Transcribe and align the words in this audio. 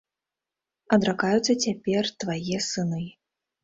Адракаюцца 0.97 1.57
цяпер 1.69 2.03
твае 2.25 2.57
сыны. 2.73 3.09